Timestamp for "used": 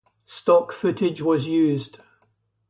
1.45-1.99